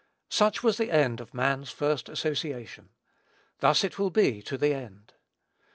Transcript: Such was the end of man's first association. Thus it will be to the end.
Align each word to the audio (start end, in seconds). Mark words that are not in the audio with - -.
Such 0.31 0.63
was 0.63 0.77
the 0.77 0.89
end 0.89 1.21
of 1.21 1.31
man's 1.31 1.69
first 1.69 2.09
association. 2.09 2.89
Thus 3.59 3.83
it 3.83 3.99
will 3.99 4.09
be 4.09 4.41
to 4.41 4.57
the 4.57 4.73
end. 4.73 5.13